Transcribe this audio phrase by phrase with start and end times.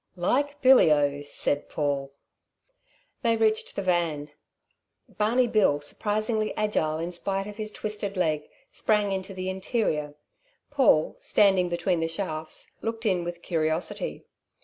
[0.15, 2.11] "Like billy o," said Paul.
[3.21, 4.31] They reached the van.
[5.07, 10.15] Barney Bill, surprisingly agile in spite of his twisted leg, sprang into the interior.
[10.71, 14.25] Paul, standing between the shafts, looked in with curiosity.